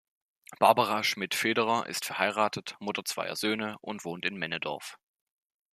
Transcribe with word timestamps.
Barbara 0.57 1.03
Schmid-Federer 1.03 1.85
ist 1.85 2.05
verheiratet, 2.05 2.75
Mutter 2.79 3.05
zweier 3.05 3.35
Söhne 3.35 3.77
und 3.81 4.03
wohnt 4.03 4.25
in 4.25 4.35
Männedorf. 4.35 4.97